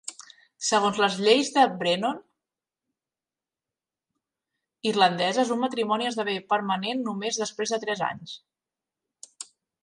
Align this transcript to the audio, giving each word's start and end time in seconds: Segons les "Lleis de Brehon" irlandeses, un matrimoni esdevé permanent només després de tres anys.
Segons 0.67 0.99
les 1.01 1.17
"Lleis 1.25 1.49
de 1.57 1.65
Brehon" 1.83 2.17
irlandeses, 4.93 5.51
un 5.57 5.61
matrimoni 5.65 6.09
esdevé 6.13 6.35
permanent 6.55 7.05
només 7.11 7.39
després 7.43 7.77
de 7.77 7.81
tres 7.85 8.03
anys. 8.09 8.35